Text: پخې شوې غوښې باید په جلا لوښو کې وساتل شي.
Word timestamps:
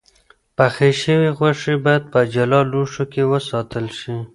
پخې 0.57 0.89
شوې 1.01 1.29
غوښې 1.37 1.75
باید 1.85 2.03
په 2.13 2.19
جلا 2.33 2.61
لوښو 2.71 3.03
کې 3.13 3.23
وساتل 3.33 3.85
شي. 3.99 4.15